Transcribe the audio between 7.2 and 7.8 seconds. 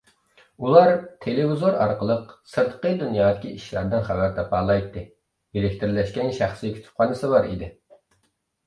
بار ئىدى.